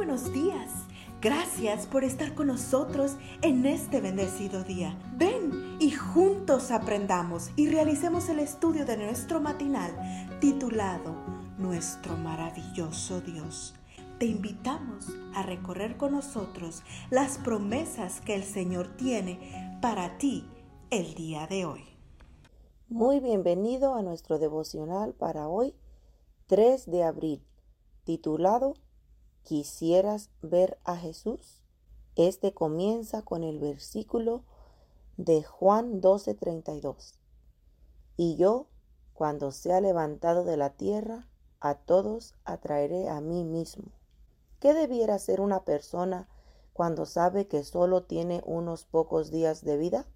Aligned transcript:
buenos 0.00 0.32
días. 0.32 0.70
Gracias 1.20 1.86
por 1.86 2.04
estar 2.04 2.34
con 2.34 2.46
nosotros 2.46 3.18
en 3.42 3.66
este 3.66 4.00
bendecido 4.00 4.64
día. 4.64 4.98
Ven 5.18 5.76
y 5.78 5.90
juntos 5.90 6.70
aprendamos 6.70 7.50
y 7.54 7.68
realicemos 7.68 8.30
el 8.30 8.38
estudio 8.38 8.86
de 8.86 8.96
nuestro 8.96 9.42
matinal 9.42 9.94
titulado 10.40 11.14
Nuestro 11.58 12.16
maravilloso 12.16 13.20
Dios. 13.20 13.74
Te 14.18 14.24
invitamos 14.24 15.08
a 15.34 15.42
recorrer 15.42 15.98
con 15.98 16.12
nosotros 16.12 16.82
las 17.10 17.36
promesas 17.36 18.22
que 18.22 18.34
el 18.34 18.44
Señor 18.44 18.96
tiene 18.96 19.78
para 19.82 20.16
ti 20.16 20.48
el 20.88 21.12
día 21.12 21.46
de 21.46 21.66
hoy. 21.66 21.84
Muy 22.88 23.20
bienvenido 23.20 23.94
a 23.94 24.00
nuestro 24.00 24.38
devocional 24.38 25.12
para 25.12 25.46
hoy, 25.46 25.74
3 26.46 26.90
de 26.90 27.04
abril, 27.04 27.44
titulado 28.04 28.76
¿Quisieras 29.42 30.30
ver 30.42 30.78
a 30.84 30.96
Jesús? 30.96 31.64
Este 32.14 32.54
comienza 32.54 33.22
con 33.22 33.42
el 33.42 33.58
versículo 33.58 34.44
de 35.16 35.42
Juan 35.42 36.00
12:32. 36.00 37.14
Y 38.16 38.36
yo, 38.36 38.68
cuando 39.12 39.50
sea 39.50 39.80
levantado 39.80 40.44
de 40.44 40.56
la 40.56 40.70
tierra, 40.70 41.26
a 41.58 41.74
todos 41.74 42.34
atraeré 42.44 43.08
a 43.08 43.20
mí 43.20 43.44
mismo. 43.44 43.90
¿Qué 44.60 44.72
debiera 44.72 45.18
ser 45.18 45.40
una 45.40 45.64
persona 45.64 46.28
cuando 46.72 47.04
sabe 47.04 47.48
que 47.48 47.64
solo 47.64 48.04
tiene 48.04 48.42
unos 48.44 48.84
pocos 48.84 49.30
días 49.32 49.64
de 49.64 49.78
vida? 49.78 50.06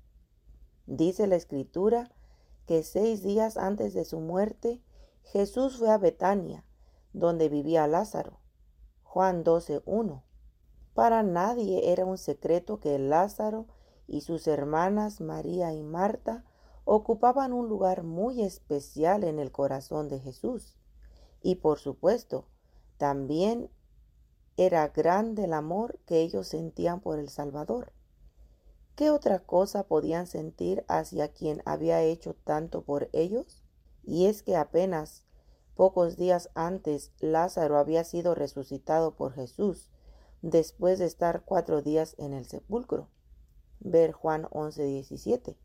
Dice 0.86 1.26
la 1.26 1.36
escritura 1.36 2.12
que 2.66 2.82
seis 2.84 3.22
días 3.22 3.56
antes 3.56 3.94
de 3.94 4.04
su 4.04 4.20
muerte, 4.20 4.80
Jesús 5.22 5.78
fue 5.78 5.90
a 5.90 5.98
Betania, 5.98 6.64
donde 7.12 7.48
vivía 7.48 7.86
Lázaro 7.88 8.43
Juan 9.14 9.44
12.1. 9.44 10.24
Para 10.92 11.22
nadie 11.22 11.92
era 11.92 12.04
un 12.04 12.18
secreto 12.18 12.80
que 12.80 12.98
Lázaro 12.98 13.68
y 14.08 14.22
sus 14.22 14.48
hermanas 14.48 15.20
María 15.20 15.72
y 15.72 15.84
Marta 15.84 16.44
ocupaban 16.84 17.52
un 17.52 17.68
lugar 17.68 18.02
muy 18.02 18.42
especial 18.42 19.22
en 19.22 19.38
el 19.38 19.52
corazón 19.52 20.08
de 20.08 20.18
Jesús. 20.18 20.76
Y 21.42 21.54
por 21.54 21.78
supuesto, 21.78 22.48
también 22.96 23.70
era 24.56 24.88
grande 24.88 25.44
el 25.44 25.52
amor 25.52 26.00
que 26.06 26.20
ellos 26.22 26.48
sentían 26.48 26.98
por 26.98 27.20
el 27.20 27.28
Salvador. 27.28 27.92
¿Qué 28.96 29.10
otra 29.10 29.38
cosa 29.38 29.84
podían 29.84 30.26
sentir 30.26 30.84
hacia 30.88 31.28
quien 31.28 31.62
había 31.66 32.02
hecho 32.02 32.34
tanto 32.42 32.82
por 32.82 33.10
ellos? 33.12 33.62
Y 34.02 34.26
es 34.26 34.42
que 34.42 34.56
apenas 34.56 35.24
Pocos 35.74 36.16
días 36.16 36.50
antes, 36.54 37.10
Lázaro 37.18 37.78
había 37.78 38.04
sido 38.04 38.36
resucitado 38.36 39.16
por 39.16 39.32
Jesús, 39.32 39.90
después 40.40 41.00
de 41.00 41.06
estar 41.06 41.42
cuatro 41.44 41.82
días 41.82 42.14
en 42.16 42.32
el 42.32 42.46
sepulcro. 42.46 43.08
Ver 43.80 44.12
Juan 44.12 44.46
11:17. 44.52 45.56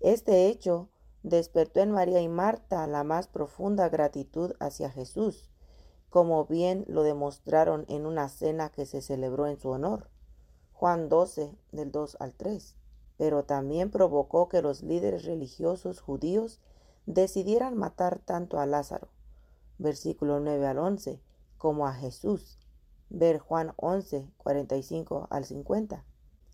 Este 0.00 0.46
hecho 0.46 0.88
despertó 1.22 1.80
en 1.80 1.90
María 1.90 2.22
y 2.22 2.28
Marta 2.28 2.86
la 2.86 3.04
más 3.04 3.28
profunda 3.28 3.90
gratitud 3.90 4.54
hacia 4.58 4.88
Jesús, 4.88 5.50
como 6.08 6.46
bien 6.46 6.86
lo 6.88 7.02
demostraron 7.02 7.84
en 7.88 8.06
una 8.06 8.30
cena 8.30 8.70
que 8.70 8.86
se 8.86 9.02
celebró 9.02 9.46
en 9.46 9.60
su 9.60 9.68
honor. 9.68 10.08
Juan 10.72 11.10
12, 11.10 11.54
del 11.72 11.92
2 11.92 12.16
al 12.20 12.32
3. 12.32 12.74
Pero 13.18 13.44
también 13.44 13.90
provocó 13.90 14.48
que 14.48 14.62
los 14.62 14.82
líderes 14.82 15.26
religiosos 15.26 16.00
judíos 16.00 16.58
decidieran 17.04 17.76
matar 17.76 18.18
tanto 18.18 18.58
a 18.58 18.64
Lázaro 18.64 19.08
versículo 19.82 20.40
9 20.40 20.66
al 20.66 20.78
11, 20.78 21.20
como 21.58 21.86
a 21.86 21.94
Jesús. 21.94 22.58
Ver 23.10 23.38
Juan 23.38 23.74
11, 23.76 24.30
45 24.38 25.28
al 25.30 25.44
50. 25.44 26.04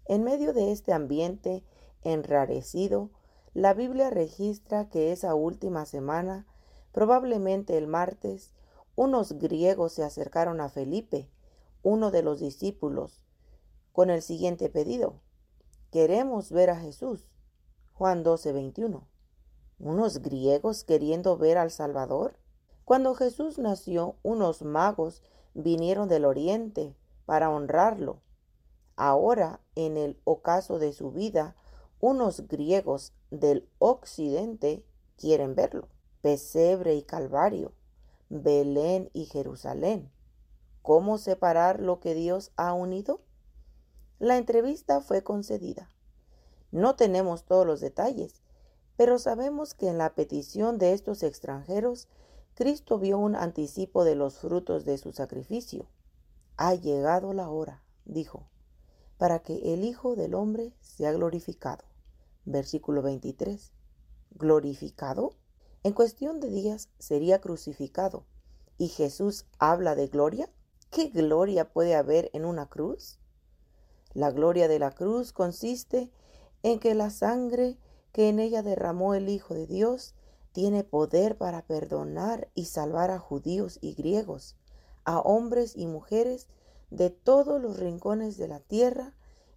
En 0.06 0.24
medio 0.24 0.52
de 0.52 0.72
este 0.72 0.92
ambiente 0.92 1.64
enrarecido, 2.02 3.10
la 3.54 3.74
Biblia 3.74 4.10
registra 4.10 4.88
que 4.88 5.12
esa 5.12 5.34
última 5.34 5.84
semana, 5.86 6.46
probablemente 6.92 7.76
el 7.76 7.86
martes, 7.86 8.52
unos 8.96 9.34
griegos 9.34 9.92
se 9.92 10.02
acercaron 10.02 10.60
a 10.60 10.68
Felipe, 10.68 11.30
uno 11.82 12.10
de 12.10 12.22
los 12.22 12.40
discípulos, 12.40 13.22
con 13.92 14.10
el 14.10 14.22
siguiente 14.22 14.68
pedido. 14.68 15.20
Queremos 15.90 16.50
ver 16.50 16.70
a 16.70 16.76
Jesús. 16.76 17.30
Juan 17.94 18.22
12, 18.22 18.52
21. 18.52 19.08
¿Unos 19.78 20.18
griegos 20.18 20.84
queriendo 20.84 21.36
ver 21.36 21.58
al 21.58 21.70
Salvador? 21.70 22.38
Cuando 22.88 23.14
Jesús 23.14 23.58
nació, 23.58 24.16
unos 24.22 24.62
magos 24.62 25.22
vinieron 25.52 26.08
del 26.08 26.24
oriente 26.24 26.96
para 27.26 27.50
honrarlo. 27.50 28.22
Ahora, 28.96 29.60
en 29.74 29.98
el 29.98 30.18
ocaso 30.24 30.78
de 30.78 30.94
su 30.94 31.12
vida, 31.12 31.54
unos 32.00 32.48
griegos 32.48 33.12
del 33.30 33.68
occidente 33.78 34.86
quieren 35.18 35.54
verlo. 35.54 35.88
Pesebre 36.22 36.94
y 36.94 37.02
Calvario, 37.02 37.74
Belén 38.30 39.10
y 39.12 39.26
Jerusalén. 39.26 40.10
¿Cómo 40.80 41.18
separar 41.18 41.80
lo 41.80 42.00
que 42.00 42.14
Dios 42.14 42.52
ha 42.56 42.72
unido? 42.72 43.20
La 44.18 44.38
entrevista 44.38 45.02
fue 45.02 45.22
concedida. 45.22 45.90
No 46.72 46.96
tenemos 46.96 47.44
todos 47.44 47.66
los 47.66 47.80
detalles, 47.80 48.40
pero 48.96 49.18
sabemos 49.18 49.74
que 49.74 49.88
en 49.88 49.98
la 49.98 50.14
petición 50.14 50.78
de 50.78 50.94
estos 50.94 51.22
extranjeros 51.22 52.08
Cristo 52.58 52.98
vio 52.98 53.18
un 53.18 53.36
anticipo 53.36 54.02
de 54.02 54.16
los 54.16 54.38
frutos 54.38 54.84
de 54.84 54.98
su 54.98 55.12
sacrificio. 55.12 55.86
Ha 56.56 56.74
llegado 56.74 57.32
la 57.32 57.48
hora, 57.48 57.84
dijo, 58.04 58.48
para 59.16 59.38
que 59.38 59.72
el 59.72 59.84
Hijo 59.84 60.16
del 60.16 60.34
Hombre 60.34 60.72
sea 60.80 61.12
glorificado. 61.12 61.84
Versículo 62.46 63.00
23. 63.00 63.70
¿Glorificado? 64.32 65.34
En 65.84 65.92
cuestión 65.92 66.40
de 66.40 66.50
días 66.50 66.88
sería 66.98 67.40
crucificado. 67.40 68.24
¿Y 68.76 68.88
Jesús 68.88 69.46
habla 69.60 69.94
de 69.94 70.08
gloria? 70.08 70.50
¿Qué 70.90 71.10
gloria 71.10 71.72
puede 71.72 71.94
haber 71.94 72.28
en 72.32 72.44
una 72.44 72.68
cruz? 72.68 73.20
La 74.14 74.32
gloria 74.32 74.66
de 74.66 74.80
la 74.80 74.90
cruz 74.90 75.32
consiste 75.32 76.10
en 76.64 76.80
que 76.80 76.96
la 76.96 77.10
sangre 77.10 77.78
que 78.10 78.28
en 78.28 78.40
ella 78.40 78.64
derramó 78.64 79.14
el 79.14 79.28
Hijo 79.28 79.54
de 79.54 79.68
Dios 79.68 80.16
tiene 80.52 80.84
poder 80.84 81.36
para 81.36 81.62
perdonar 81.66 82.48
y 82.54 82.66
salvar 82.66 83.10
a 83.10 83.18
judíos 83.18 83.78
y 83.80 83.94
griegos, 83.94 84.56
a 85.04 85.20
hombres 85.20 85.76
y 85.76 85.86
mujeres 85.86 86.48
de 86.90 87.10
todos 87.10 87.60
los 87.60 87.78
rincones 87.78 88.36
de 88.36 88.48
la 88.48 88.60
tierra 88.60 89.14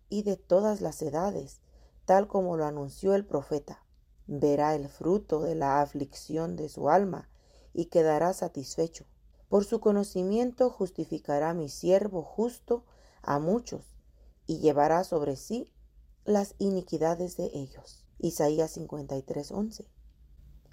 y 0.09 0.24
de 0.24 0.38
todas 0.38 0.81
las 0.81 1.01
edades, 1.01 1.62
tal 2.06 2.28
como 2.28 2.57
lo 2.57 2.66
anunció 2.66 3.16
el 3.16 3.25
profeta. 3.25 3.84
Verá 4.28 4.75
el 4.75 4.90
fruto 4.90 5.41
de 5.41 5.56
la 5.56 5.81
aflicción 5.81 6.56
de 6.56 6.69
su 6.69 6.90
alma 6.90 7.30
y 7.74 7.85
quedará 7.85 8.34
satisfecho. 8.34 9.06
Por 9.50 9.66
su 9.66 9.80
conocimiento 9.80 10.69
justificará 10.69 11.53
mi 11.53 11.69
siervo 11.69 12.24
justo 12.24 12.85
a 13.22 13.40
muchos 13.40 13.97
y 14.47 14.59
llevará 14.59 15.03
sobre 15.03 15.35
sí 15.35 15.72
las 16.25 16.56
iniquidades 16.57 17.38
de 17.38 17.51
ellos. 17.53 18.06
Isaías 18.19 18.78
53:11. 18.78 19.85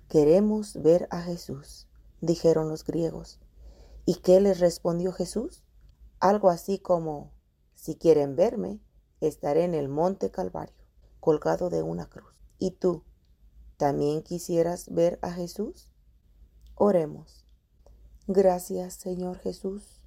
Queremos 0.08 0.80
ver 0.82 1.06
a 1.10 1.20
Jesús, 1.20 1.86
dijeron 2.22 2.70
los 2.70 2.82
griegos. 2.82 3.40
¿Y 4.06 4.14
qué 4.14 4.40
les 4.40 4.58
respondió 4.58 5.12
Jesús? 5.12 5.64
Algo 6.18 6.48
así 6.48 6.78
como, 6.78 7.30
si 7.74 7.94
quieren 7.94 8.34
verme, 8.34 8.80
estaré 9.20 9.64
en 9.64 9.74
el 9.74 9.90
monte 9.90 10.30
Calvario, 10.30 10.86
colgado 11.20 11.68
de 11.68 11.82
una 11.82 12.08
cruz. 12.08 12.32
¿Y 12.58 12.70
tú, 12.70 13.04
también 13.76 14.22
quisieras 14.22 14.88
ver 14.94 15.18
a 15.20 15.30
Jesús? 15.30 15.90
Oremos. 16.74 17.44
Gracias, 18.26 18.94
Señor 18.94 19.36
Jesús, 19.36 20.00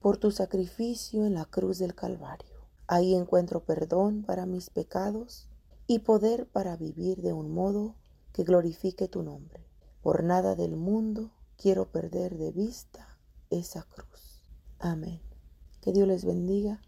por 0.00 0.18
tu 0.18 0.30
sacrificio 0.30 1.24
en 1.24 1.32
la 1.32 1.46
cruz 1.46 1.78
del 1.78 1.94
Calvario. 1.94 2.66
Ahí 2.86 3.14
encuentro 3.14 3.64
perdón 3.64 4.24
para 4.24 4.44
mis 4.44 4.68
pecados 4.68 5.48
y 5.86 6.00
poder 6.00 6.46
para 6.48 6.76
vivir 6.76 7.22
de 7.22 7.32
un 7.32 7.50
modo 7.54 7.96
que 8.32 8.44
glorifique 8.44 9.08
tu 9.08 9.22
nombre. 9.22 9.66
Por 10.02 10.24
nada 10.24 10.54
del 10.56 10.76
mundo 10.76 11.30
quiero 11.56 11.90
perder 11.90 12.36
de 12.36 12.50
vista 12.52 13.18
esa 13.50 13.82
cruz. 13.82 14.42
Amén. 14.78 15.20
Que 15.80 15.92
Dios 15.92 16.08
les 16.08 16.24
bendiga, 16.24 16.80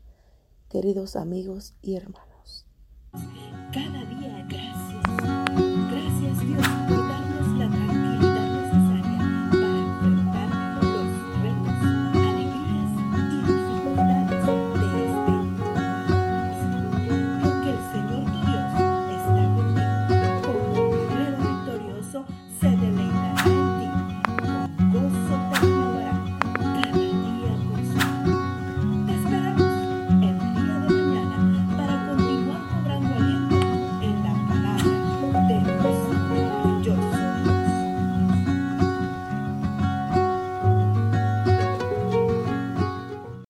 queridos 0.68 1.16
amigos 1.16 1.74
y 1.82 1.96
hermanos. 1.96 2.66